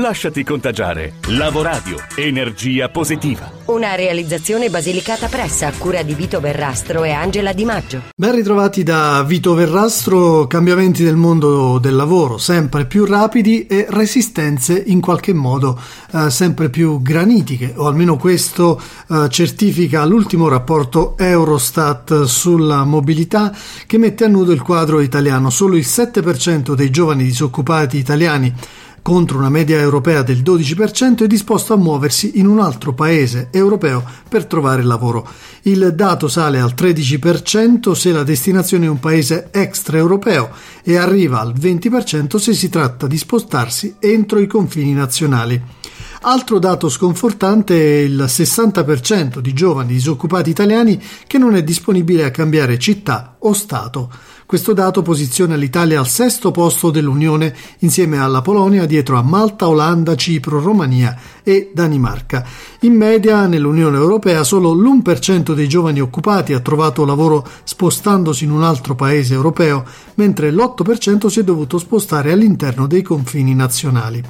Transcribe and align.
Lasciati 0.00 0.42
contagiare. 0.44 1.16
Lavoradio, 1.26 1.98
energia 2.16 2.88
positiva. 2.88 3.52
Una 3.66 3.94
realizzazione 3.96 4.70
basilicata 4.70 5.28
pressa 5.28 5.66
a 5.66 5.72
cura 5.76 6.02
di 6.02 6.14
Vito 6.14 6.40
Verrastro 6.40 7.04
e 7.04 7.10
Angela 7.10 7.52
Di 7.52 7.66
Maggio. 7.66 8.02
Ben 8.16 8.34
ritrovati 8.34 8.82
da 8.82 9.22
Vito 9.22 9.52
Verrastro, 9.52 10.46
cambiamenti 10.46 11.04
del 11.04 11.16
mondo 11.16 11.78
del 11.78 11.94
lavoro 11.94 12.38
sempre 12.38 12.86
più 12.86 13.04
rapidi 13.04 13.66
e 13.66 13.84
resistenze 13.90 14.82
in 14.86 15.02
qualche 15.02 15.34
modo 15.34 15.78
eh, 16.12 16.30
sempre 16.30 16.70
più 16.70 17.02
granitiche, 17.02 17.74
o 17.76 17.86
almeno 17.86 18.16
questo 18.16 18.80
eh, 19.06 19.28
certifica 19.28 20.06
l'ultimo 20.06 20.48
rapporto 20.48 21.14
Eurostat 21.18 22.22
sulla 22.22 22.84
mobilità 22.84 23.54
che 23.86 23.98
mette 23.98 24.24
a 24.24 24.28
nudo 24.28 24.52
il 24.52 24.62
quadro 24.62 25.00
italiano. 25.00 25.50
Solo 25.50 25.76
il 25.76 25.84
7% 25.86 26.72
dei 26.72 26.88
giovani 26.88 27.24
disoccupati 27.24 27.98
italiani 27.98 28.54
contro 29.02 29.38
una 29.38 29.48
media 29.48 29.78
europea 29.78 30.22
del 30.22 30.42
12%, 30.42 31.24
è 31.24 31.26
disposto 31.26 31.72
a 31.72 31.76
muoversi 31.76 32.38
in 32.38 32.46
un 32.46 32.60
altro 32.60 32.92
paese 32.92 33.48
europeo 33.50 34.04
per 34.28 34.46
trovare 34.46 34.82
lavoro. 34.82 35.28
Il 35.62 35.92
dato 35.94 36.28
sale 36.28 36.60
al 36.60 36.74
13% 36.76 37.92
se 37.92 38.12
la 38.12 38.22
destinazione 38.22 38.86
è 38.86 38.88
un 38.88 39.00
paese 39.00 39.48
extraeuropeo 39.50 40.50
e 40.82 40.96
arriva 40.96 41.40
al 41.40 41.52
20% 41.52 42.36
se 42.36 42.54
si 42.54 42.68
tratta 42.68 43.06
di 43.06 43.18
spostarsi 43.18 43.96
entro 43.98 44.38
i 44.38 44.46
confini 44.46 44.92
nazionali. 44.92 45.62
Altro 46.22 46.58
dato 46.58 46.90
sconfortante 46.90 47.74
è 47.74 48.02
il 48.02 48.24
60% 48.26 49.38
di 49.38 49.54
giovani 49.54 49.94
disoccupati 49.94 50.50
italiani 50.50 51.02
che 51.26 51.38
non 51.38 51.56
è 51.56 51.62
disponibile 51.62 52.24
a 52.24 52.30
cambiare 52.30 52.78
città 52.78 53.36
o 53.38 53.54
Stato. 53.54 54.12
Questo 54.50 54.72
dato 54.72 55.02
posiziona 55.02 55.54
l'Italia 55.54 56.00
al 56.00 56.08
sesto 56.08 56.50
posto 56.50 56.90
dell'Unione 56.90 57.54
insieme 57.78 58.18
alla 58.18 58.42
Polonia 58.42 58.84
dietro 58.84 59.16
a 59.16 59.22
Malta, 59.22 59.68
Olanda, 59.68 60.16
Cipro, 60.16 60.60
Romania 60.60 61.16
e 61.44 61.70
Danimarca. 61.72 62.44
In 62.80 62.94
media 62.94 63.46
nell'Unione 63.46 63.96
Europea 63.96 64.42
solo 64.42 64.72
l'1% 64.72 65.54
dei 65.54 65.68
giovani 65.68 66.00
occupati 66.00 66.52
ha 66.52 66.58
trovato 66.58 67.04
lavoro 67.04 67.46
spostandosi 67.62 68.42
in 68.42 68.50
un 68.50 68.64
altro 68.64 68.96
paese 68.96 69.34
europeo, 69.34 69.84
mentre 70.14 70.50
l'8% 70.50 71.28
si 71.28 71.38
è 71.38 71.44
dovuto 71.44 71.78
spostare 71.78 72.32
all'interno 72.32 72.88
dei 72.88 73.02
confini 73.02 73.54
nazionali. 73.54 74.20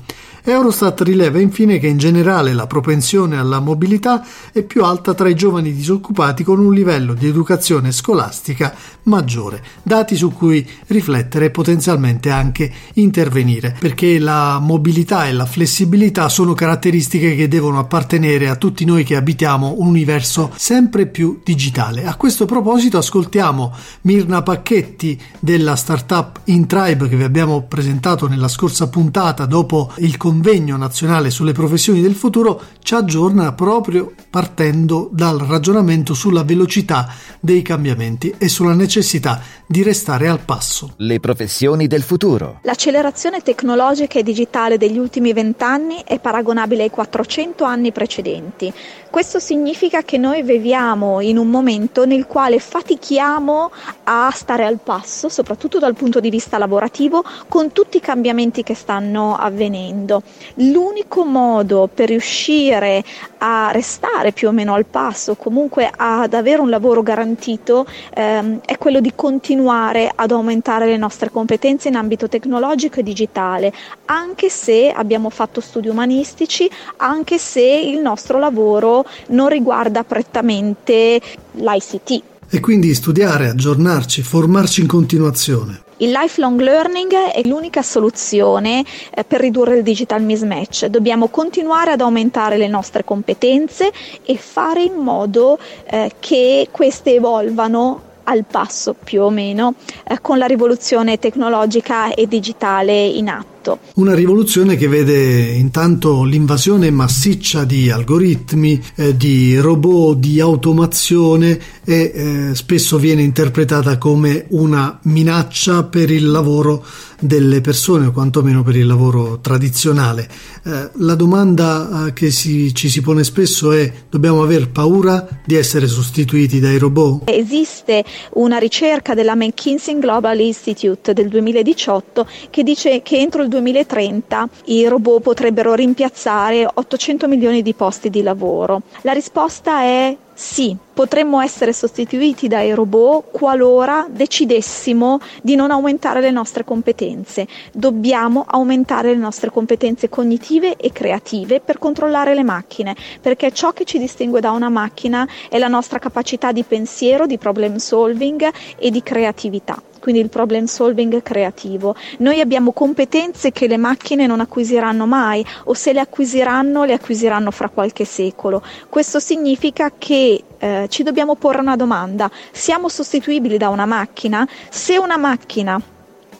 Eurostat 0.43 1.03
rileva 1.03 1.39
infine 1.39 1.79
che 1.79 1.87
in 1.87 1.99
generale 1.99 2.53
la 2.53 2.67
propensione 2.67 3.37
alla 3.37 3.61
mobilità 3.61 4.25
è 4.53 4.63
più 4.63 4.85
alta 4.85 5.15
tra 5.15 5.29
i 5.29 5.35
giovani 5.35 5.73
disoccupati 5.73 6.45
con 6.45 6.59
un 6.59 6.73
livello 6.73 7.15
di 7.15 7.27
educazione 7.27 7.93
scolastica 7.93 8.75
maggiore, 9.05 9.63
dati 9.83 10.17
su 10.17 10.33
cui 10.33 10.67
riflettere 10.87 11.47
e 11.47 11.51
potenzialmente 11.51 12.31
anche 12.31 12.71
intervenire, 12.95 13.77
perché 13.79 14.19
la 14.19 14.59
mobilità 14.59 15.27
e 15.27 15.33
la 15.33 15.47
flessibilità 15.47 16.29
sono 16.29 16.55
caratteristiche 16.55 17.35
che 17.35 17.49
devono 17.49 17.79
appartenere 17.79 18.49
a 18.49 18.57
tutti 18.57 18.85
noi 18.85 19.05
che 19.05 19.17
abitiamo 19.17 19.75
un 19.79 19.89
universo 19.89 20.51
sempre 20.55 21.07
più 21.07 21.41
digitale. 21.45 22.05
A 22.05 22.17
questo 22.17 22.47
proposito 22.47 22.99
ascoltiamo 22.99 23.75
Mirna 24.03 24.43
Pacchetti 24.43 25.21
della 25.39 25.77
startup 25.77 26.41
InTribe 26.45 27.09
che 27.09 27.17
vi 27.17 27.25
abbiamo 27.25 27.63
presentato 27.63 28.29
nella 28.29 28.49
scorsa 28.49 28.89
puntata 28.89 29.47
dopo 29.47 29.93
il 29.99 30.17
convegno 30.31 30.77
nazionale 30.77 31.29
sulle 31.29 31.51
professioni 31.51 32.01
del 32.01 32.15
futuro 32.15 32.63
ci 32.85 32.95
aggiorna 32.95 33.53
proprio 33.53 34.13
partendo 34.31 35.09
dal 35.11 35.41
ragionamento 35.41 36.15
sulla 36.15 36.45
velocità 36.45 37.09
dei 37.41 37.63
cambiamenti 37.63 38.33
e 38.39 38.49
sulla 38.49 38.75
necessità 38.75 39.43
di 39.67 39.83
restare 39.83 40.29
al 40.29 40.39
passo. 40.39 40.95
Le 40.99 41.19
professioni 41.19 41.89
del 41.89 42.03
futuro. 42.03 42.61
L'accelerazione 42.63 43.41
tecnologica 43.41 44.21
e 44.21 44.23
digitale 44.23 44.79
degli 44.79 44.99
ultimi 44.99 45.33
vent'anni 45.33 46.05
è 46.05 46.21
paragonabile 46.21 46.85
ai 46.85 46.91
400 46.91 47.65
anni 47.65 47.91
precedenti. 47.91 48.73
Questo 49.10 49.41
significa 49.41 50.03
che 50.03 50.19
noi 50.19 50.44
viviamo 50.44 51.21
in 51.21 51.37
un 51.37 51.48
momento 51.48 52.06
nel 52.06 52.26
quale 52.28 52.60
fatichiamo 52.60 53.72
a 54.04 54.31
stare 54.32 54.65
al 54.65 54.78
passo, 54.78 55.28
soprattutto 55.28 55.81
dal 55.81 55.97
punto 55.97 56.21
di 56.21 56.31
vista 56.31 56.59
lavorativo, 56.59 57.25
con 57.49 57.72
tutti 57.72 57.97
i 57.97 58.00
cambiamenti 58.00 58.62
che 58.62 58.75
stanno 58.75 59.37
avvenendo. 59.37 60.22
L'unico 60.54 61.25
modo 61.25 61.91
per 61.93 62.09
riuscire 62.09 63.03
a 63.38 63.70
restare 63.72 64.31
più 64.31 64.47
o 64.47 64.53
meno 64.53 64.75
al 64.75 64.87
passo, 64.87 65.34
comunque 65.34 65.91
ad 65.94 66.32
avere 66.32 66.60
un 66.60 66.70
lavoro 66.70 67.03
garantito, 67.03 67.87
ehm, 68.15 68.60
è 68.65 68.78
quello 68.78 69.00
di 69.00 69.12
continuare 69.16 70.09
ad 70.15 70.31
aumentare 70.31 70.87
le 70.87 70.97
nostre 70.97 71.31
competenze 71.31 71.88
in 71.88 71.97
ambito 71.97 72.28
tecnologico 72.28 73.00
e 73.00 73.03
digitale, 73.03 73.72
anche 74.04 74.49
se 74.50 74.93
abbiamo 74.93 75.31
fatto 75.31 75.60
studi 75.60 75.88
umanistici, 75.88 76.70
anche 76.99 77.38
se 77.38 77.60
il 77.62 77.99
nostro 77.99 78.38
lavoro 78.38 79.00
non 79.28 79.49
riguarda 79.49 80.05
prettamente 80.05 81.21
l'ICT. 81.53 82.22
E 82.53 82.61
quindi 82.61 82.93
studiare, 82.94 83.49
aggiornarci, 83.49 84.22
formarci 84.22 84.81
in 84.81 84.88
continuazione. 84.88 85.83
Il 85.99 86.11
lifelong 86.11 86.59
learning 86.59 87.12
è 87.12 87.43
l'unica 87.47 87.83
soluzione 87.83 88.83
eh, 89.15 89.22
per 89.22 89.41
ridurre 89.41 89.77
il 89.77 89.83
digital 89.83 90.22
mismatch. 90.22 90.87
Dobbiamo 90.87 91.28
continuare 91.28 91.93
ad 91.93 92.00
aumentare 92.00 92.56
le 92.56 92.69
nostre 92.69 93.05
competenze 93.05 93.93
e 94.25 94.37
fare 94.37 94.83
in 94.83 94.94
modo 94.94 95.59
eh, 95.84 96.12
che 96.19 96.69
queste 96.71 97.15
evolvano 97.15 98.09
al 98.25 98.44
passo 98.50 98.94
più 98.94 99.22
o 99.22 99.31
meno 99.31 99.75
eh, 100.09 100.21
con 100.22 100.38
la 100.38 100.47
rivoluzione 100.47 101.19
tecnologica 101.19 102.15
e 102.15 102.27
digitale 102.27 103.05
in 103.05 103.28
atto 103.28 103.50
fatto. 103.60 103.78
Una 103.94 104.15
rivoluzione 104.15 104.76
che 104.76 104.88
vede 104.88 105.53
intanto 105.53 106.25
l'invasione 106.25 106.91
massiccia 106.91 107.65
di 107.65 107.91
algoritmi, 107.91 108.82
eh, 108.97 109.16
di 109.16 109.59
robot, 109.59 110.19
di 110.19 110.41
automazione 110.41 111.60
e 111.84 112.12
eh, 112.15 112.54
spesso 112.54 112.99
viene 112.99 113.22
interpretata 113.22 113.99
come 113.99 114.47
una 114.50 114.99
minaccia 115.03 115.84
per 115.84 116.10
il 116.10 116.28
lavoro 116.28 116.84
delle 117.20 117.60
persone 117.60 118.06
o 118.06 118.12
quantomeno 118.12 118.62
per 118.62 118.76
il 118.76 118.87
lavoro 118.87 119.41
tradizionale. 119.41 120.28
Eh, 120.65 120.91
la 120.94 121.15
domanda 121.15 122.06
eh, 122.06 122.12
che 122.15 122.31
si, 122.31 122.75
ci 122.75 122.88
si 122.88 123.03
pone 123.03 123.25
spesso 123.25 123.72
è 123.72 123.93
dobbiamo 124.09 124.43
aver 124.43 124.70
paura 124.70 125.26
di 125.44 125.54
essere 125.54 125.87
sostituiti 125.87 126.60
dai 126.60 126.78
robot? 126.78 127.28
Esiste 127.31 128.04
una 128.34 128.56
ricerca 128.56 129.15
della 129.15 129.34
McKinsey 129.34 129.99
Global 129.99 130.38
Institute 130.41 131.12
del 131.12 131.28
2018 131.28 132.26
che 132.49 132.62
dice 132.62 133.03
che 133.03 133.19
entro 133.19 133.43
il 133.43 133.50
2030 133.50 134.49
i 134.66 134.87
robot 134.87 135.21
potrebbero 135.21 135.75
rimpiazzare 135.75 136.66
800 136.72 137.28
milioni 137.28 137.61
di 137.61 137.75
posti 137.75 138.09
di 138.09 138.22
lavoro. 138.22 138.81
La 139.03 139.12
risposta 139.12 139.83
è 139.83 140.16
sì, 140.43 140.75
potremmo 140.95 141.43
essere 141.43 141.75
sostituiti 141.75 142.49
dai 142.49 142.73
robot 142.73 143.27
qualora 143.31 144.06
decidessimo 144.09 145.21
di 145.43 145.55
non 145.55 145.71
aumentare 145.71 146.23
le 146.23 146.31
nostre 146.31 146.65
competenze. 146.65 147.47
Dobbiamo 147.75 148.47
aumentare 148.49 149.11
le 149.11 149.19
nostre 149.19 149.50
competenze 149.50 150.09
cognitive 150.09 150.77
e 150.77 150.93
creative 150.93 151.61
per 151.61 151.79
controllare 151.79 152.33
le 152.33 152.43
macchine, 152.43 152.97
perché 153.21 153.53
ciò 153.53 153.73
che 153.73 153.84
ci 153.84 153.99
distingue 153.99 154.41
da 154.41 154.53
una 154.53 154.71
macchina 154.71 155.29
è 155.50 155.59
la 155.59 155.69
nostra 155.69 155.99
capacità 155.99 156.53
di 156.53 156.62
pensiero, 156.62 157.27
di 157.27 157.37
problem 157.37 157.76
solving 157.76 158.50
e 158.79 158.91
di 158.91 159.03
creatività 159.03 159.82
quindi 160.00 160.20
il 160.20 160.31
problem 160.31 160.64
solving 160.64 161.23
creativo. 161.23 161.94
Noi 162.19 162.41
abbiamo 162.41 162.73
competenze 162.73 163.53
che 163.53 163.69
le 163.69 163.76
macchine 163.76 164.26
non 164.26 164.41
acquisiranno 164.41 165.06
mai 165.06 165.44
o 165.64 165.75
se 165.75 165.93
le 165.93 166.00
acquisiranno 166.00 166.85
le 166.85 166.94
acquisiranno 166.94 167.50
fra 167.53 167.69
qualche 167.69 168.05
secolo. 168.05 168.62
Questo 168.88 169.20
significa 169.20 169.93
che 169.97 170.30
eh, 170.59 170.87
ci 170.88 171.03
dobbiamo 171.03 171.35
porre 171.37 171.61
una 171.61 171.77
domanda, 171.77 172.31
siamo 172.50 172.88
sostituibili 172.88 173.56
da 173.56 173.69
una 173.69 173.87
macchina? 173.87 174.47
Se 174.69 174.99
una 174.99 175.17
macchina 175.17 175.81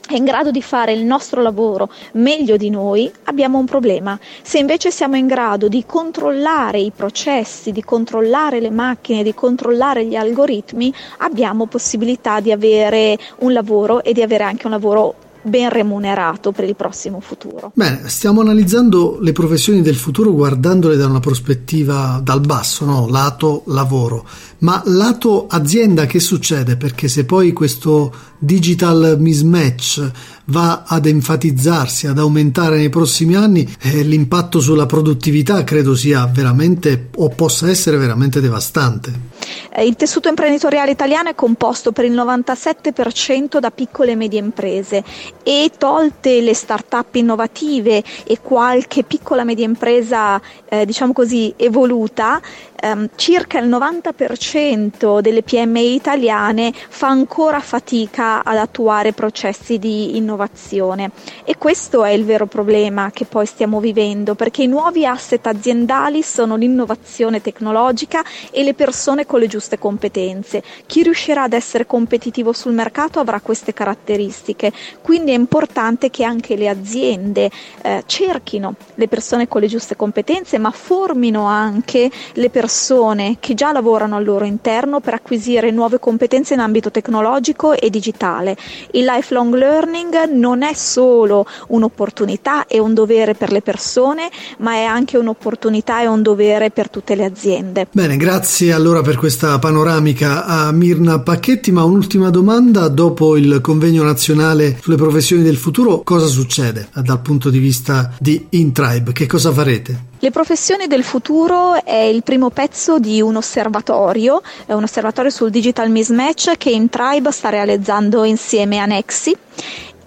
è 0.07 0.15
in 0.15 0.25
grado 0.25 0.51
di 0.51 0.61
fare 0.61 0.91
il 0.91 1.05
nostro 1.05 1.41
lavoro 1.41 1.89
meglio 2.13 2.57
di 2.57 2.69
noi, 2.69 3.09
abbiamo 3.25 3.57
un 3.57 3.65
problema. 3.65 4.19
Se 4.41 4.57
invece 4.59 4.91
siamo 4.91 5.15
in 5.15 5.25
grado 5.25 5.69
di 5.69 5.85
controllare 5.85 6.79
i 6.79 6.91
processi, 6.93 7.71
di 7.71 7.81
controllare 7.81 8.59
le 8.59 8.71
macchine, 8.71 9.23
di 9.23 9.33
controllare 9.33 10.05
gli 10.05 10.15
algoritmi, 10.15 10.93
abbiamo 11.19 11.65
possibilità 11.65 12.41
di 12.41 12.51
avere 12.51 13.17
un 13.39 13.53
lavoro 13.53 14.03
e 14.03 14.11
di 14.11 14.21
avere 14.21 14.43
anche 14.43 14.65
un 14.65 14.71
lavoro 14.73 15.15
ben 15.41 15.69
remunerato 15.69 16.51
per 16.51 16.65
il 16.65 16.75
prossimo 16.75 17.19
futuro. 17.19 17.71
Bene, 17.73 18.07
stiamo 18.07 18.41
analizzando 18.41 19.17
le 19.21 19.31
professioni 19.31 19.81
del 19.81 19.95
futuro 19.95 20.31
guardandole 20.33 20.95
da 20.95 21.07
una 21.07 21.19
prospettiva 21.19 22.19
dal 22.23 22.41
basso, 22.41 22.85
no? 22.85 23.07
lato 23.07 23.63
lavoro. 23.67 24.25
Ma 24.59 24.81
lato 24.85 25.47
azienda 25.47 26.05
che 26.05 26.19
succede? 26.19 26.77
Perché 26.77 27.07
se 27.07 27.25
poi 27.25 27.51
questo 27.51 28.13
digital 28.43 29.17
mismatch 29.19 30.11
va 30.45 30.83
ad 30.87 31.05
enfatizzarsi, 31.05 32.07
ad 32.07 32.17
aumentare 32.17 32.77
nei 32.77 32.89
prossimi 32.89 33.35
anni, 33.35 33.67
eh, 33.81 34.01
l'impatto 34.01 34.59
sulla 34.59 34.87
produttività 34.87 35.63
credo 35.63 35.95
sia 35.95 36.25
veramente 36.25 37.09
o 37.15 37.29
possa 37.29 37.69
essere 37.69 37.97
veramente 37.97 38.41
devastante. 38.41 39.29
Eh, 39.73 39.85
il 39.85 39.95
tessuto 39.95 40.27
imprenditoriale 40.27 40.91
italiano 40.91 41.29
è 41.29 41.35
composto 41.35 41.91
per 41.91 42.05
il 42.05 42.13
97% 42.13 43.59
da 43.59 43.71
piccole 43.71 44.11
e 44.11 44.15
medie 44.15 44.39
imprese 44.39 45.03
e 45.43 45.71
tolte 45.77 46.41
le 46.41 46.53
start-up 46.53 47.15
innovative 47.15 48.03
e 48.25 48.39
qualche 48.41 49.03
piccola 49.03 49.41
e 49.41 49.45
media 49.45 49.65
impresa, 49.65 50.41
eh, 50.67 50.85
diciamo 50.85 51.13
così, 51.13 51.53
evoluta, 51.55 52.41
ehm, 52.81 53.09
circa 53.15 53.59
il 53.59 53.69
90% 53.69 55.19
delle 55.19 55.43
PMI 55.43 55.93
italiane 55.93 56.73
fa 56.73 57.07
ancora 57.07 57.59
fatica 57.59 58.43
ad 58.43 58.57
attuare 58.57 59.13
processi 59.13 59.77
di 59.77 60.17
innovazione 60.17 61.11
e 61.43 61.57
questo 61.57 62.03
è 62.03 62.11
il 62.11 62.25
vero 62.25 62.47
problema 62.47 63.11
che 63.11 63.25
poi 63.25 63.45
stiamo 63.45 63.79
vivendo 63.79 64.35
perché 64.35 64.63
i 64.63 64.67
nuovi 64.67 65.05
asset 65.05 65.45
aziendali 65.45 66.23
sono 66.23 66.55
l'innovazione 66.55 67.41
tecnologica 67.41 68.23
e 68.49 68.63
le 68.63 68.73
persone 68.73 69.25
con 69.25 69.39
le 69.39 69.47
giuste 69.47 69.77
competenze. 69.77 70.63
Chi 70.87 71.03
riuscirà 71.03 71.43
ad 71.43 71.53
essere 71.53 71.85
competitivo 71.85 72.51
sul 72.53 72.73
mercato 72.73 73.19
avrà 73.19 73.39
queste 73.39 73.73
caratteristiche, 73.73 74.71
quindi 75.01 75.31
è 75.31 75.35
importante 75.35 76.09
che 76.09 76.23
anche 76.23 76.55
le 76.55 76.67
aziende 76.67 77.51
eh, 77.83 78.03
cerchino 78.05 78.75
le 78.95 79.07
persone 79.07 79.47
con 79.47 79.61
le 79.61 79.67
giuste 79.67 79.95
competenze 79.95 80.57
ma 80.57 80.71
formino 80.71 81.45
anche 81.45 82.09
le 82.33 82.49
persone 82.49 82.69
persone 82.71 83.35
che 83.41 83.53
già 83.53 83.73
lavorano 83.73 84.15
al 84.15 84.23
loro 84.23 84.45
interno 84.45 85.01
per 85.01 85.13
acquisire 85.13 85.71
nuove 85.71 85.99
competenze 85.99 86.53
in 86.53 86.61
ambito 86.61 86.89
tecnologico 86.89 87.73
e 87.73 87.89
digitale. 87.89 88.55
Il 88.91 89.03
lifelong 89.03 89.53
learning 89.53 90.31
non 90.31 90.63
è 90.63 90.73
solo 90.73 91.45
un'opportunità 91.67 92.67
e 92.67 92.79
un 92.79 92.93
dovere 92.93 93.33
per 93.33 93.51
le 93.51 93.61
persone, 93.61 94.29
ma 94.59 94.75
è 94.75 94.83
anche 94.83 95.17
un'opportunità 95.17 96.01
e 96.01 96.07
un 96.07 96.21
dovere 96.21 96.71
per 96.71 96.89
tutte 96.89 97.15
le 97.15 97.25
aziende. 97.25 97.87
Bene, 97.91 98.15
grazie 98.15 98.71
allora 98.71 99.01
per 99.01 99.17
questa 99.17 99.59
panoramica 99.59 100.45
a 100.45 100.71
Mirna 100.71 101.19
Pacchetti, 101.19 101.73
ma 101.73 101.83
un'ultima 101.83 102.29
domanda, 102.29 102.87
dopo 102.87 103.35
il 103.35 103.59
convegno 103.59 104.03
nazionale 104.03 104.77
sulle 104.79 104.95
professioni 104.95 105.43
del 105.43 105.57
futuro, 105.57 106.03
cosa 106.03 106.27
succede 106.27 106.87
dal 106.93 107.19
punto 107.19 107.49
di 107.49 107.59
vista 107.59 108.13
di 108.17 108.45
InTribe? 108.51 109.11
Che 109.11 109.25
cosa 109.25 109.51
farete? 109.51 110.10
Le 110.23 110.29
professioni 110.29 110.85
del 110.85 111.03
futuro 111.03 111.83
è 111.83 111.95
il 111.95 112.21
primo 112.21 112.51
pezzo 112.51 112.99
di 112.99 113.21
un 113.21 113.37
osservatorio, 113.37 114.43
un 114.67 114.83
osservatorio 114.83 115.31
sul 115.31 115.49
digital 115.49 115.89
mismatch 115.89 116.57
che 116.57 116.69
Intribe 116.69 117.31
sta 117.31 117.49
realizzando 117.49 118.23
insieme 118.23 118.77
a 118.77 118.85
Nexi 118.85 119.35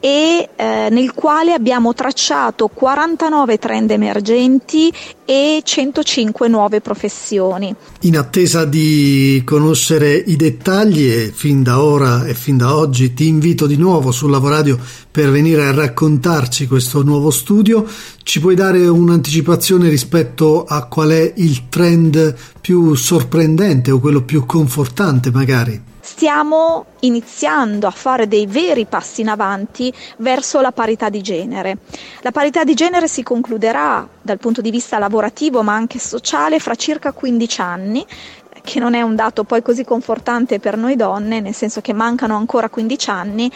e 0.05 0.51
eh, 0.55 0.89
nel 0.91 1.15
quale 1.15 1.55
abbiamo 1.55 1.95
tracciato 1.95 2.69
49 2.69 3.59
trend 3.59 3.91
emergenti 3.91 4.93
e 5.25 5.62
105 5.65 6.47
nuove 6.47 6.83
professioni. 6.83 7.75
In 8.01 8.19
attesa 8.19 8.67
di 8.67 9.41
conoscere 9.47 10.12
i 10.15 10.37
dettagli 10.37 11.33
fin 11.33 11.62
da 11.62 11.83
ora 11.83 12.27
e 12.27 12.35
fin 12.35 12.59
da 12.59 12.77
oggi 12.77 13.15
ti 13.15 13.29
invito 13.29 13.67
di 13.67 13.79
nuovo 13.79 14.12
sul 14.12 14.31
Lavoradio 14.31 14.79
per 15.11 15.31
venire 15.31 15.65
a 15.65 15.73
raccontarci 15.73 16.67
questo 16.67 17.03
nuovo 17.03 17.31
studio. 17.31 17.87
Ci 18.23 18.41
puoi 18.41 18.55
dare 18.55 18.87
un'anticipazione 18.87 19.89
rispetto 19.89 20.65
a 20.65 20.85
qual 20.85 21.12
è 21.12 21.33
il 21.37 21.71
trend 21.71 22.37
più 22.61 22.95
sorprendente 22.95 23.91
o 23.91 24.01
quello 24.01 24.21
più 24.21 24.45
confortante 24.45 25.31
magari? 25.31 25.93
Stiamo 26.15 26.87
iniziando 27.01 27.89
a 27.89 27.91
fare 27.91 28.29
dei 28.29 28.47
veri 28.47 28.87
passi 28.87 29.23
in 29.23 29.29
avanti 29.29 29.93
verso 30.19 30.61
la 30.61 30.71
parità 30.71 31.09
di 31.09 31.21
genere. 31.21 31.79
La 32.21 32.31
parità 32.31 32.63
di 32.63 32.75
genere 32.75 33.09
si 33.09 33.25
concluderà 33.25 34.09
dal 34.23 34.39
punto 34.39 34.61
di 34.61 34.71
vista 34.71 34.97
lavorativo 35.01 35.65
ma 35.65 35.75
anche 35.75 35.99
sociale 35.99 36.61
fra 36.61 36.77
circa 36.77 37.11
15 37.11 37.61
anni 37.61 38.07
che 38.63 38.79
non 38.79 38.95
è 38.95 39.03
un 39.03 39.17
dato 39.17 39.43
poi 39.43 39.61
così 39.61 39.85
confortante 39.85 40.61
per 40.61 40.77
noi 40.77 40.95
donne, 40.95 41.41
nel 41.41 41.53
senso 41.53 41.81
che 41.81 41.93
mancano 41.93 42.37
ancora 42.37 42.71
15 42.71 43.11
anni, 43.11 43.51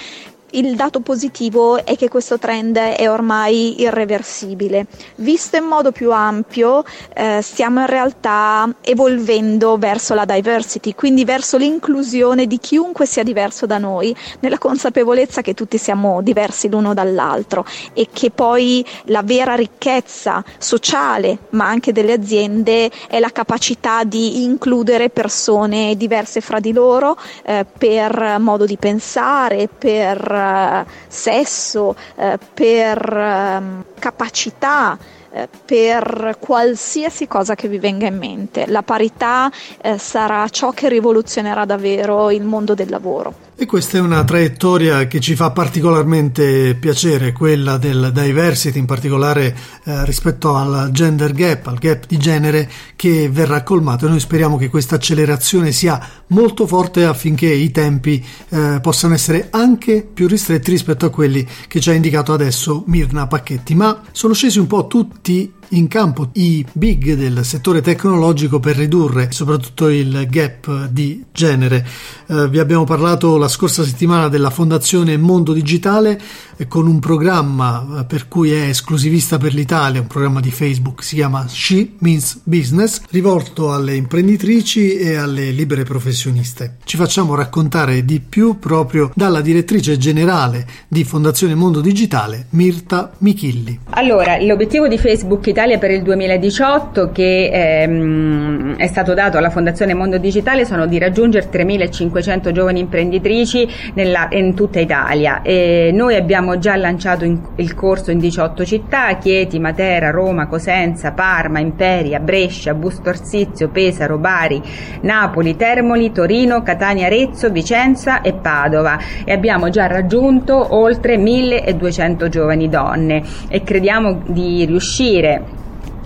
il 0.53 0.77
dato 0.77 1.01
positivo 1.01 1.85
è 1.85 1.97
che 1.97 2.09
questo 2.09 2.39
trend 2.39 2.77
è 2.77 3.11
ormai 3.11 3.83
irreversibile. 3.83 4.87
Visto 5.17 5.57
in 5.57 5.65
modo 5.65 5.93
più 5.93 6.13
ampio, 6.13 6.85
eh, 7.15 7.41
stiamo 7.43 7.81
in 7.81 7.87
realtà 7.87 8.73
evolvendo 8.81 9.77
verso 9.77 10.15
la 10.15 10.25
diversity, 10.25 10.95
quindi 10.95 11.25
verso 11.25 11.57
l'inclusione 11.59 12.47
di 12.47 12.59
chiunque 12.59 13.05
sia 13.05 13.23
diverso 13.23 13.67
da 13.67 13.79
noi, 13.79 14.15
nella 14.41 14.59
consapevolezza 14.59 15.43
che 15.43 15.55
tutti 15.55 15.77
siamo 15.77 16.23
diversi 16.23 16.69
l'uno 16.69 16.95
dall'altro 16.95 17.65
e 17.93 18.09
che 18.13 18.31
poi 18.31 18.85
la 19.05 19.23
vera 19.23 19.55
ricchezza 19.55 20.43
sociale, 20.57 21.39
ma 21.51 21.67
anche 21.67 21.93
delle 21.93 22.13
aziende, 22.13 22.91
è 23.09 23.19
la 23.19 23.31
capacità 23.31 24.05
di 24.05 24.45
includere 24.45 25.11
persone 25.11 25.97
diverse 25.97 26.41
fra 26.41 26.61
di 26.61 26.73
loro 26.73 27.17
eh, 27.45 27.67
per 27.77 28.37
modo 28.39 28.65
di 28.65 28.77
pensare, 28.77 29.69
per 29.69 30.37
eh, 30.39 30.85
sesso, 31.09 31.95
eh, 32.17 32.39
per 32.55 33.17
ehm, 33.17 33.85
capacità, 33.99 34.97
eh, 35.31 35.49
per 35.65 36.37
qualsiasi 36.39 37.27
cosa 37.27 37.55
che 37.55 37.69
vi 37.69 37.79
venga 37.79 38.07
in 38.07 38.17
mente. 38.17 38.67
La 38.67 38.83
parità 38.83 39.51
sarà 39.97 40.49
ciò 40.49 40.71
che 40.71 40.89
rivoluzionerà 40.89 41.65
davvero 41.65 42.31
il 42.31 42.45
mondo 42.45 42.75
del 42.75 42.89
lavoro. 42.89 43.48
E 43.61 43.67
questa 43.67 43.99
è 43.99 44.01
una 44.01 44.23
traiettoria 44.23 45.09
che 45.09 45.19
ci 45.19 45.35
fa 45.35 45.51
particolarmente 45.51 46.77
piacere, 46.77 47.33
quella 47.33 47.77
del 47.77 48.13
diversity, 48.15 48.79
in 48.79 48.85
particolare 48.85 49.53
eh, 49.83 50.05
rispetto 50.05 50.55
al 50.55 50.91
gender 50.93 51.33
gap, 51.33 51.67
al 51.67 51.79
gap 51.79 52.07
di 52.07 52.19
genere 52.19 52.71
che 52.95 53.29
verrà 53.29 53.65
colmato 53.65 54.07
e 54.07 54.11
noi 54.11 54.21
speriamo 54.21 54.59
che 54.59 54.69
questa 54.69 54.95
accelerazione 54.95 55.73
sia 55.73 56.01
molto 56.29 56.69
forte 56.69 57.05
affinché 57.05 57.49
i 57.49 57.73
tempi 57.73 58.25
eh, 58.51 58.79
possano 58.81 59.15
essere 59.15 59.49
anche 59.51 60.07
più 60.15 60.29
ristretti 60.29 60.71
rispetto 60.71 61.07
a 61.07 61.11
quelli 61.11 61.45
che 61.67 61.81
ci 61.81 61.91
ha 61.91 61.95
indicato 61.95 62.33
adesso 62.33 62.85
Mirna 62.87 63.27
Pacchetti. 63.27 63.75
Ma 63.75 64.03
sono 64.13 64.35
scesi 64.35 64.61
un 64.61 64.69
po' 64.69 64.87
tutti 64.87 65.53
in 65.71 65.89
campo 65.89 66.31
i 66.35 66.65
big 66.73 67.15
del 67.15 67.45
settore 67.45 67.81
tecnologico 67.81 68.61
per 68.61 68.77
ridurre 68.77 69.31
soprattutto 69.33 69.89
il 69.89 70.27
gap 70.29 70.87
di 70.87 71.25
genere. 71.33 71.87
Eh, 72.27 72.49
vi 72.49 72.59
abbiamo 72.59 72.85
parlato 72.85 73.37
la 73.37 73.49
scorsa 73.49 73.85
settimana 73.85 74.29
della 74.29 74.51
Fondazione 74.51 75.17
Mondo 75.17 75.53
Digitale 75.53 76.21
eh, 76.57 76.67
con 76.67 76.87
un 76.87 76.99
programma 76.99 78.01
eh, 78.01 78.05
per 78.05 78.29
cui 78.29 78.53
è 78.53 78.69
esclusivista 78.69 79.39
per 79.39 79.55
l'Italia, 79.55 80.01
un 80.01 80.07
programma 80.07 80.41
di 80.41 80.51
Facebook, 80.51 81.03
si 81.03 81.17
chiama 81.17 81.47
She 81.49 81.93
Means 81.99 82.41
Business, 82.45 83.03
rivolto 83.11 83.73
alle 83.73 83.95
imprenditrici 83.95 84.97
e 84.97 85.17
alle 85.17 85.51
libere 85.51 85.85
professioniste. 85.85 86.77
Ci 86.85 86.97
facciamo 86.97 87.35
raccontare 87.35 88.05
di 88.05 88.21
più 88.21 88.59
proprio 88.59 89.11
dalla 89.15 89.41
direttrice 89.41 89.99
generale 89.99 90.67
di 90.89 91.05
Fondazione 91.05 91.55
Mondo 91.55 91.81
Digitale, 91.81 92.47
Mirta 92.51 93.13
Michilli. 93.19 93.81
Allora, 93.91 94.41
l'obiettivo 94.41 94.89
di 94.89 94.99
Facebook 94.99 95.53
Italia 95.59 95.79
per 95.79 95.91
il 95.91 96.03
2018 96.03 97.11
che 97.11 97.51
ehm, 97.53 98.77
è 98.77 98.87
stato 98.87 99.13
dato 99.13 99.39
alla 99.39 99.51
Fondazione 99.51 99.93
Mondo 99.93 100.17
Digitale 100.17 100.65
sono 100.65 100.87
di 100.87 101.01
raggiungere 101.01 101.49
3.500 101.51 102.53
giovani 102.53 102.79
imprenditrici 102.79 103.69
nella, 103.95 104.29
in 104.31 104.55
tutta 104.55 104.79
Italia. 104.79 105.43
E 105.43 105.91
noi 105.93 106.15
abbiamo 106.15 106.59
già 106.59 106.77
lanciato 106.77 107.25
in, 107.25 107.41
il 107.57 107.75
corso 107.75 108.13
in 108.13 108.21
18 108.21 108.65
città, 108.65 109.17
Chieti, 109.17 109.59
Matera, 109.59 110.11
Roma, 110.11 110.47
Cosenza, 110.47 111.11
Parma, 111.11 111.59
Imperia, 111.59 112.21
Brescia, 112.21 112.73
Busto 112.75 113.09
Arsizio, 113.09 113.69
Pesaro, 113.69 114.17
Bari, 114.17 114.63
Napoli, 115.01 115.57
Termoli, 115.57 116.13
Torino, 116.13 116.63
Catania, 116.63 117.07
Arezzo, 117.07 117.51
Vicenza 117.51 118.21
e 118.21 118.33
Padova 118.33 118.97
e 119.25 119.33
abbiamo 119.33 119.71
già 119.71 119.89
raggiunto 119.89 120.77
oltre 120.77 121.17
1.200 121.17 122.29
giovani 122.29 122.69
donne 122.69 123.25
e 123.49 123.65
crediamo 123.65 124.23
di 124.25 124.65
riuscire 124.65 125.48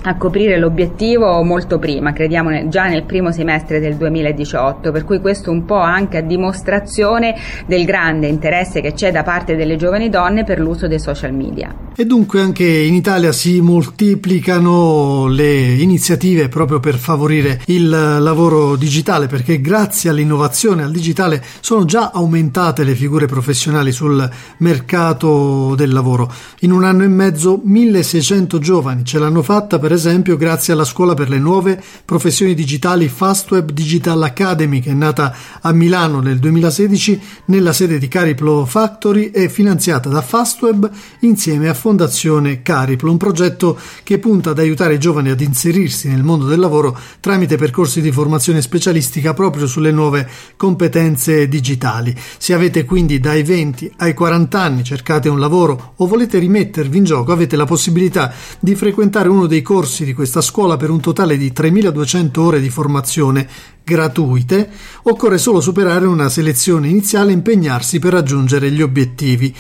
a 0.03 0.17
coprire 0.17 0.59
l'obiettivo 0.59 1.43
molto 1.43 1.79
prima, 1.79 2.13
crediamo 2.13 2.69
già 2.69 2.87
nel 2.87 3.05
primo 3.05 3.31
semestre 3.31 3.79
del 3.79 3.97
2018, 3.97 4.91
per 4.91 5.05
cui 5.05 5.21
questo 5.21 5.51
un 5.51 5.65
po' 5.65 5.79
anche 5.79 6.19
a 6.19 6.23
dimostrazione 6.23 7.37
del 7.67 7.85
grande 7.85 8.27
interesse 8.27 8.81
che 8.81 8.95
c'è 8.95 9.13
da 9.13 9.23
parte 9.23 9.55
delle 9.55 9.77
giovani 9.77 10.09
donne 10.09 10.45
per 10.45 10.59
l'uso 10.59 10.89
dei 10.89 10.99
social 10.99 11.33
media. 11.33 11.75
E 11.95 12.05
dunque 12.07 12.41
anche 12.41 12.65
in 12.65 12.95
Italia 12.95 13.33
si 13.33 13.61
moltiplicano 13.61 15.29
le 15.29 15.75
iniziative 15.75 16.49
proprio 16.49 16.81
per 16.81 16.97
favorire 16.97 17.61
il 17.67 17.89
lavoro 17.89 18.77
digitale, 18.77 19.27
perché 19.27 19.61
grazie 19.61 20.11
all'innovazione, 20.11 20.83
al 20.83 20.91
digitale, 20.91 21.45
sono 21.61 21.85
già 21.85 22.11
aumentate 22.13 22.83
le 22.83 22.95
figure 22.95 23.27
professionali 23.27 23.93
sul 23.93 24.29
mercato 24.59 25.75
del 25.77 25.93
lavoro. 25.93 26.33
In 26.61 26.73
un 26.73 26.85
anno 26.85 27.05
e 27.05 27.09
mezzo 27.09 27.61
1600 27.63 28.59
giovani 28.59 29.05
ce 29.05 29.19
l'hanno 29.19 29.43
fatta 29.43 29.79
per 29.79 29.92
per 29.93 30.01
esempio 30.01 30.39
grazie 30.39 30.73
alla 30.73 30.87
scuola 30.87 31.13
per 31.13 31.29
le 31.29 31.39
nuove 31.39 31.79
professioni 32.07 32.55
digitali 32.55 33.09
Fastweb 33.09 33.73
Digital 33.73 34.23
Academy 34.23 34.81
che 34.81 34.89
è 34.89 34.95
nata 34.95 35.37
a 35.61 35.71
Milano 35.73 36.21
nel 36.21 36.39
2016 36.39 37.21
nella 37.47 37.75
sede 37.75 37.99
di 37.99 38.09
Cariplo 38.09 38.65
Factory 38.65 39.27
e 39.27 39.51
finanziata 39.51 40.09
da 40.09 40.23
Fastweb 40.23 40.91
insieme 41.21 41.69
a 41.69 41.75
Fondazione 41.75 42.63
Cariplo, 42.63 43.11
un 43.11 43.19
progetto 43.19 43.79
che 44.03 44.19
punta 44.19 44.51
ad 44.51 44.61
aiutare 44.61 44.95
i 44.95 44.99
giovani 44.99 45.29
ad 45.29 45.43
inserirsi 45.43 46.09
nel 46.09 46.23
mondo 46.23 46.47
del 46.47 46.59
lavoro 46.59 46.99
tramite 47.21 47.59
percorsi 47.59 48.01
di 48.01 48.11
formazione 48.11 48.63
specialistica 48.63 49.35
proprio 49.35 49.67
sulle 49.67 49.93
nuove 49.93 50.27
competenze 50.57 51.49
digitali. 51.49 52.17
Se 52.39 52.55
avete 52.55 52.87
quindi 52.87 53.21
dai 53.21 53.43
20 53.43 53.93
ai 53.99 54.15
40 54.15 54.59
anni, 54.59 54.85
cercate 54.85 55.29
un 55.29 55.39
lavoro 55.39 55.93
o 55.97 56.07
volete 56.07 56.39
rimettervi 56.39 56.97
in 56.97 57.05
gioco, 57.05 57.33
avete 57.33 57.57
la 57.57 57.67
possibilità 57.67 58.33
di 58.59 58.75
frequentare 58.75 59.29
uno 59.29 59.45
dei 59.47 59.61
corsi 59.61 59.81
corsi 59.83 60.05
di 60.05 60.15
questa 60.15 60.41
scuola 60.41 60.77
per 60.77 60.91
un 60.91 61.01
totale 61.01 61.37
di 61.37 61.53
3.200 61.53 62.39
ore 62.39 62.61
di 62.61 62.71
formazione 62.71 63.49
gratuite, 63.83 64.71
occorre 65.03 65.39
solo 65.39 65.61
superare 65.61 66.07
una 66.07 66.29
selezione 66.29 66.87
iniziale 66.87 67.33
e 67.33 67.35
impegnarsi 67.35 67.99
per 67.99 68.13
raggiungere 68.13 68.71
gli 68.71 68.81
obiettivi. 68.81 69.53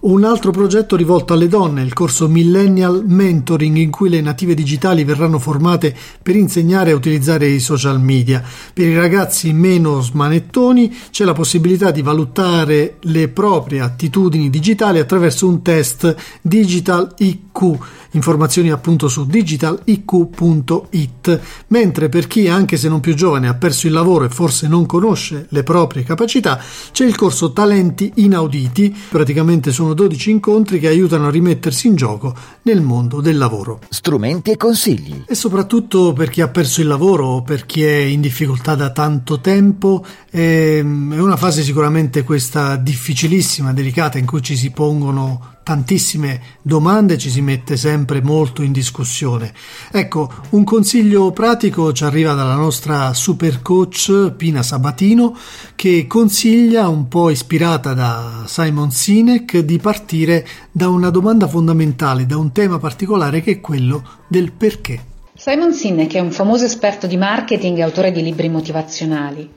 un 0.05 0.23
altro 0.23 0.51
progetto 0.51 0.95
rivolto 0.95 1.33
alle 1.33 1.47
donne, 1.47 1.81
il 1.81 1.93
corso 1.93 2.27
Millennial 2.27 3.03
Mentoring, 3.07 3.75
in 3.77 3.89
cui 3.89 4.09
le 4.09 4.21
native 4.21 4.53
digitali 4.53 5.03
verranno 5.03 5.39
formate 5.39 5.95
per 6.21 6.35
insegnare 6.35 6.91
a 6.91 6.95
utilizzare 6.95 7.47
i 7.47 7.59
social 7.59 7.99
media. 7.99 8.43
Per 8.73 8.85
i 8.85 8.95
ragazzi 8.95 9.51
meno 9.51 10.01
smanettoni 10.01 10.95
c'è 11.09 11.25
la 11.25 11.33
possibilità 11.33 11.89
di 11.89 12.03
valutare 12.03 12.97
le 13.01 13.29
proprie 13.29 13.79
attitudini 13.79 14.51
digitali 14.51 14.99
attraverso 14.99 15.47
un 15.47 15.63
test 15.63 16.15
Digital 16.41 17.11
IQ 17.17 17.77
informazioni 18.15 18.71
appunto 18.71 19.07
su 19.07 19.25
digitaliq.it, 19.25 21.39
mentre 21.67 22.09
per 22.09 22.25
chi 22.27 22.47
anche 22.47 22.75
se 22.77 22.89
non 22.89 22.99
più 22.99 23.13
giovane 23.13 23.47
ha 23.47 23.53
perso 23.53 23.85
il 23.87 23.93
lavoro 23.93 24.25
e 24.25 24.29
forse 24.29 24.67
non 24.67 24.85
conosce 24.85 25.45
le 25.49 25.63
proprie 25.63 26.03
capacità, 26.03 26.61
c'è 26.91 27.05
il 27.05 27.15
corso 27.15 27.53
Talenti 27.53 28.11
Inauditi, 28.15 28.93
praticamente 29.09 29.71
sono 29.71 29.93
12 29.95 30.29
incontri 30.29 30.79
che 30.79 30.87
aiutano 30.87 31.25
a 31.25 31.31
rimettersi 31.31 31.87
in 31.87 31.95
gioco 31.95 32.35
nel 32.61 32.81
mondo 32.81 33.21
del 33.21 33.37
lavoro. 33.37 33.79
Strumenti 33.89 34.51
e 34.51 34.57
consigli. 34.57 35.23
E 35.25 35.33
soprattutto 35.33 36.13
per 36.13 36.29
chi 36.29 36.41
ha 36.41 36.49
perso 36.49 36.81
il 36.81 36.87
lavoro 36.87 37.25
o 37.25 37.41
per 37.41 37.65
chi 37.65 37.81
è 37.83 37.97
in 37.97 38.21
difficoltà 38.21 38.75
da 38.75 38.91
tanto 38.91 39.39
tempo, 39.39 40.05
ehm, 40.29 41.15
è 41.15 41.19
una 41.19 41.37
fase 41.37 41.63
sicuramente 41.63 42.23
questa 42.23 42.75
difficilissima, 42.75 43.73
delicata 43.73 44.19
in 44.19 44.27
cui 44.27 44.43
ci 44.43 44.55
si 44.55 44.69
pongono 44.69 45.54
tantissime 45.65 46.39
domande 46.61 47.17
ci 47.17 47.31
si 47.31 47.41
mette 47.41 47.75
sempre 47.75 48.21
molto 48.21 48.61
in 48.61 48.71
discussione. 48.71 49.51
Ecco, 49.91 50.31
un 50.51 50.63
consiglio 50.63 51.31
pratico 51.31 51.91
ci 51.91 52.03
arriva 52.03 52.33
dalla 52.35 52.53
nostra 52.53 53.15
super 53.15 53.63
coach 53.63 54.33
Pina 54.37 54.61
Sabatino 54.61 55.35
che 55.73 56.05
consiglia, 56.07 56.87
un 56.87 57.07
po' 57.07 57.31
ispirata 57.31 57.95
da 57.95 58.43
Simon 58.45 58.91
Sinek, 58.91 59.57
di 59.57 59.79
partire 59.79 60.47
da 60.71 60.87
una 60.87 61.09
domanda 61.09 61.47
fondamentale, 61.47 62.27
da 62.27 62.37
un 62.37 62.51
tema 62.51 62.77
particolare 62.77 63.41
che 63.41 63.53
è 63.53 63.59
quello 63.59 64.03
del 64.27 64.51
perché. 64.51 65.03
Simon 65.33 65.73
Sinek 65.73 66.13
è 66.13 66.19
un 66.19 66.31
famoso 66.31 66.65
esperto 66.65 67.07
di 67.07 67.17
marketing 67.17 67.79
e 67.79 67.81
autore 67.81 68.11
di 68.11 68.21
libri 68.21 68.49
motivazionali. 68.49 69.49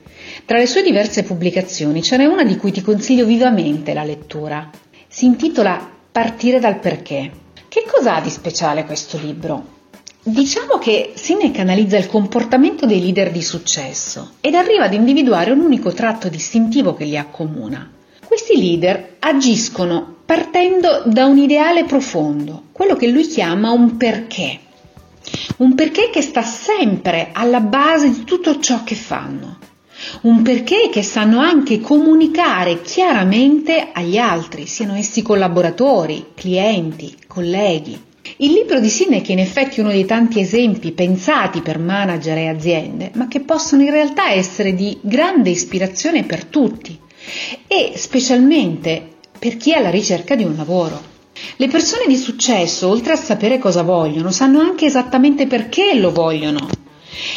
Tra 0.46 0.56
le 0.56 0.66
sue 0.66 0.82
diverse 0.82 1.22
pubblicazioni 1.22 2.02
ce 2.02 2.16
n'è 2.16 2.24
una 2.24 2.44
di 2.44 2.56
cui 2.56 2.72
ti 2.72 2.80
consiglio 2.80 3.26
vivamente 3.26 3.92
la 3.92 4.04
lettura. 4.04 4.70
Si 5.06 5.26
intitola 5.26 5.96
partire 6.10 6.58
dal 6.58 6.78
perché. 6.78 7.30
Che 7.68 7.84
cosa 7.86 8.16
ha 8.16 8.20
di 8.20 8.30
speciale 8.30 8.84
questo 8.84 9.18
libro? 9.18 9.76
Diciamo 10.22 10.78
che 10.78 11.12
Sinek 11.14 11.58
analizza 11.58 11.96
il 11.96 12.06
comportamento 12.06 12.86
dei 12.86 13.00
leader 13.00 13.30
di 13.30 13.42
successo 13.42 14.32
ed 14.40 14.54
arriva 14.54 14.84
ad 14.84 14.94
individuare 14.94 15.52
un 15.52 15.60
unico 15.60 15.92
tratto 15.92 16.28
distintivo 16.28 16.94
che 16.94 17.04
li 17.04 17.16
accomuna. 17.16 17.90
Questi 18.26 18.58
leader 18.58 19.16
agiscono 19.20 20.16
partendo 20.26 21.02
da 21.06 21.24
un 21.24 21.38
ideale 21.38 21.84
profondo, 21.84 22.64
quello 22.72 22.96
che 22.96 23.08
lui 23.08 23.26
chiama 23.26 23.70
un 23.70 23.96
perché. 23.96 24.58
Un 25.58 25.74
perché 25.74 26.10
che 26.10 26.20
sta 26.20 26.42
sempre 26.42 27.30
alla 27.32 27.60
base 27.60 28.10
di 28.10 28.24
tutto 28.24 28.60
ciò 28.60 28.84
che 28.84 28.94
fanno 28.94 29.58
un 30.22 30.42
perché 30.42 30.88
che 30.90 31.02
sanno 31.02 31.38
anche 31.40 31.80
comunicare 31.80 32.82
chiaramente 32.82 33.90
agli 33.92 34.16
altri, 34.16 34.66
siano 34.66 34.94
essi 34.94 35.22
collaboratori, 35.22 36.26
clienti, 36.34 37.14
colleghi. 37.26 38.06
Il 38.38 38.52
libro 38.52 38.78
di 38.78 38.88
Sinek 38.88 39.26
è 39.28 39.32
in 39.32 39.38
effetti 39.38 39.80
uno 39.80 39.90
dei 39.90 40.04
tanti 40.04 40.40
esempi 40.40 40.92
pensati 40.92 41.62
per 41.62 41.78
manager 41.78 42.36
e 42.36 42.48
aziende, 42.48 43.10
ma 43.14 43.26
che 43.26 43.40
possono 43.40 43.82
in 43.82 43.90
realtà 43.90 44.30
essere 44.30 44.74
di 44.74 44.98
grande 45.00 45.50
ispirazione 45.50 46.24
per 46.24 46.44
tutti 46.44 46.98
e 47.66 47.92
specialmente 47.96 49.16
per 49.38 49.56
chi 49.56 49.72
è 49.72 49.76
alla 49.78 49.90
ricerca 49.90 50.34
di 50.34 50.44
un 50.44 50.54
lavoro. 50.56 51.16
Le 51.56 51.68
persone 51.68 52.06
di 52.06 52.16
successo, 52.16 52.88
oltre 52.88 53.12
a 53.12 53.16
sapere 53.16 53.58
cosa 53.58 53.82
vogliono, 53.82 54.30
sanno 54.30 54.60
anche 54.60 54.86
esattamente 54.86 55.46
perché 55.46 55.94
lo 55.94 56.10
vogliono 56.12 56.68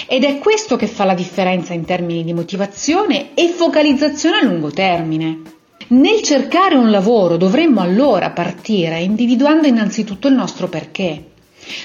ed 0.08 0.24
è 0.24 0.40
questo 0.40 0.76
che 0.76 0.88
fa 0.88 1.06
la 1.06 1.14
differenza 1.14 1.74
in 1.74 1.86
termini 1.86 2.24
di 2.24 2.34
motivazione 2.34 3.34
e 3.34 3.48
focalizzazione 3.48 4.38
a 4.38 4.44
lungo 4.44 4.72
termine. 4.72 5.42
Nel 5.88 6.22
cercare 6.22 6.76
un 6.76 6.90
lavoro 6.90 7.38
dovremmo 7.38 7.82
allora 7.82 8.32
partire 8.32 9.02
individuando 9.02 9.68
innanzitutto 9.68 10.28
il 10.28 10.36
nostro 10.36 10.70
perché. 10.70 11.26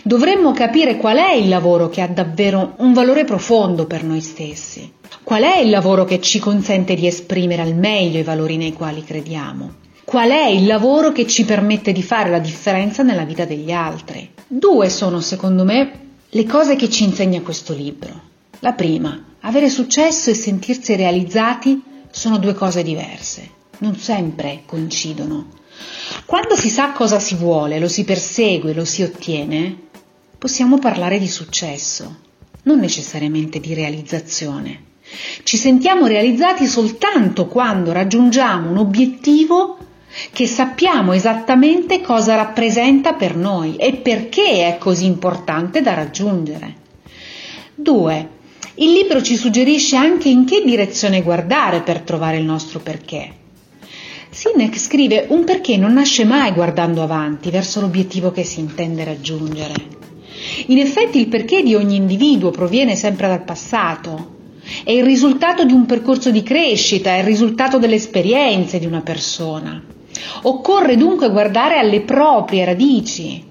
Dovremmo 0.02 0.52
capire 0.52 0.96
qual 0.96 1.18
è 1.18 1.32
il 1.32 1.48
lavoro 1.48 1.88
che 1.88 2.00
ha 2.00 2.06
davvero 2.06 2.74
un 2.78 2.92
valore 2.92 3.24
profondo 3.24 3.86
per 3.86 4.04
noi 4.04 4.20
stessi. 4.20 4.92
Qual 5.22 5.42
è 5.42 5.58
il 5.58 5.70
lavoro 5.70 6.04
che 6.04 6.20
ci 6.20 6.38
consente 6.38 6.94
di 6.94 7.06
esprimere 7.06 7.62
al 7.62 7.74
meglio 7.74 8.18
i 8.18 8.22
valori 8.22 8.56
nei 8.56 8.72
quali 8.72 9.02
crediamo? 9.02 9.74
Qual 10.04 10.30
è 10.30 10.46
il 10.46 10.66
lavoro 10.66 11.10
che 11.10 11.26
ci 11.26 11.44
permette 11.44 11.90
di 11.90 12.02
fare 12.02 12.30
la 12.30 12.38
differenza 12.38 13.02
nella 13.02 13.24
vita 13.24 13.44
degli 13.44 13.72
altri? 13.72 14.30
Due 14.46 14.88
sono, 14.88 15.20
secondo 15.20 15.64
me, 15.64 16.05
le 16.36 16.44
cose 16.44 16.76
che 16.76 16.90
ci 16.90 17.04
insegna 17.04 17.40
questo 17.40 17.72
libro. 17.72 18.20
La 18.58 18.74
prima, 18.74 19.36
avere 19.40 19.70
successo 19.70 20.28
e 20.28 20.34
sentirsi 20.34 20.94
realizzati 20.94 21.82
sono 22.10 22.36
due 22.36 22.52
cose 22.52 22.82
diverse, 22.82 23.50
non 23.78 23.96
sempre 23.96 24.64
coincidono. 24.66 25.46
Quando 26.26 26.54
si 26.54 26.68
sa 26.68 26.92
cosa 26.92 27.20
si 27.20 27.36
vuole, 27.36 27.78
lo 27.78 27.88
si 27.88 28.04
persegue, 28.04 28.74
lo 28.74 28.84
si 28.84 29.02
ottiene, 29.02 29.84
possiamo 30.36 30.78
parlare 30.78 31.18
di 31.18 31.26
successo, 31.26 32.16
non 32.64 32.80
necessariamente 32.80 33.58
di 33.58 33.72
realizzazione. 33.72 34.82
Ci 35.42 35.56
sentiamo 35.56 36.06
realizzati 36.06 36.66
soltanto 36.66 37.46
quando 37.46 37.92
raggiungiamo 37.92 38.68
un 38.68 38.76
obiettivo 38.76 39.78
che 40.32 40.46
sappiamo 40.46 41.12
esattamente 41.12 42.00
cosa 42.00 42.34
rappresenta 42.34 43.14
per 43.14 43.36
noi 43.36 43.76
e 43.76 43.94
perché 43.94 44.66
è 44.66 44.78
così 44.78 45.04
importante 45.04 45.82
da 45.82 45.94
raggiungere. 45.94 46.74
2. 47.74 48.28
Il 48.76 48.92
libro 48.92 49.22
ci 49.22 49.36
suggerisce 49.36 49.96
anche 49.96 50.28
in 50.28 50.44
che 50.44 50.62
direzione 50.64 51.22
guardare 51.22 51.80
per 51.80 52.00
trovare 52.00 52.38
il 52.38 52.44
nostro 52.44 52.80
perché. 52.80 53.30
Sinek 54.30 54.78
scrive 54.78 55.26
un 55.28 55.44
perché 55.44 55.76
non 55.76 55.94
nasce 55.94 56.24
mai 56.24 56.52
guardando 56.52 57.02
avanti 57.02 57.50
verso 57.50 57.80
l'obiettivo 57.80 58.32
che 58.32 58.44
si 58.44 58.60
intende 58.60 59.04
raggiungere. 59.04 59.74
In 60.66 60.78
effetti 60.78 61.18
il 61.18 61.28
perché 61.28 61.62
di 61.62 61.74
ogni 61.74 61.96
individuo 61.96 62.50
proviene 62.50 62.96
sempre 62.96 63.28
dal 63.28 63.44
passato, 63.44 64.34
è 64.84 64.90
il 64.90 65.04
risultato 65.04 65.64
di 65.64 65.72
un 65.72 65.86
percorso 65.86 66.30
di 66.30 66.42
crescita, 66.42 67.14
è 67.14 67.18
il 67.18 67.24
risultato 67.24 67.78
delle 67.78 67.94
esperienze 67.94 68.78
di 68.78 68.86
una 68.86 69.00
persona. 69.00 69.82
Occorre 70.42 70.96
dunque 70.96 71.30
guardare 71.30 71.78
alle 71.78 72.00
proprie 72.00 72.64
radici, 72.64 73.44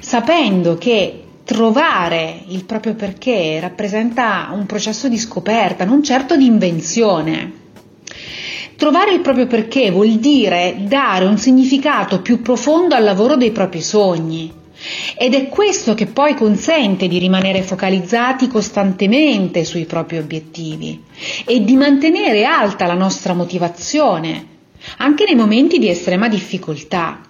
sapendo 0.00 0.76
che 0.76 1.24
trovare 1.44 2.42
il 2.48 2.64
proprio 2.64 2.94
perché 2.94 3.58
rappresenta 3.60 4.50
un 4.52 4.66
processo 4.66 5.08
di 5.08 5.18
scoperta, 5.18 5.84
non 5.84 6.02
certo 6.02 6.36
di 6.36 6.46
invenzione. 6.46 7.52
Trovare 8.76 9.12
il 9.12 9.20
proprio 9.20 9.46
perché 9.46 9.90
vuol 9.90 10.12
dire 10.12 10.76
dare 10.86 11.24
un 11.24 11.36
significato 11.38 12.22
più 12.22 12.40
profondo 12.40 12.94
al 12.94 13.04
lavoro 13.04 13.36
dei 13.36 13.50
propri 13.50 13.82
sogni. 13.82 14.58
Ed 15.18 15.34
è 15.34 15.48
questo 15.48 15.92
che 15.94 16.06
poi 16.06 16.34
consente 16.34 17.06
di 17.06 17.18
rimanere 17.18 17.62
focalizzati 17.62 18.48
costantemente 18.48 19.64
sui 19.64 19.84
propri 19.84 20.16
obiettivi 20.16 21.02
e 21.44 21.62
di 21.62 21.76
mantenere 21.76 22.44
alta 22.44 22.86
la 22.86 22.94
nostra 22.94 23.34
motivazione, 23.34 24.46
anche 24.98 25.24
nei 25.24 25.34
momenti 25.34 25.78
di 25.78 25.88
estrema 25.88 26.28
difficoltà. 26.28 27.20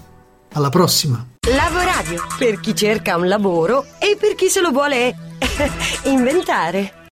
Alla 0.53 0.69
prossima! 0.69 1.25
Lavoradio, 1.47 2.23
per 2.37 2.59
chi 2.59 2.75
cerca 2.75 3.17
un 3.17 3.27
lavoro 3.27 3.85
e 3.99 4.17
per 4.19 4.35
chi 4.35 4.47
se 4.47 4.61
lo 4.61 4.71
vuole 4.71 5.15
inventare. 6.05 7.00